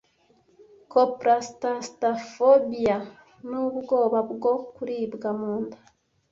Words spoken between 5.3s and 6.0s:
mu nda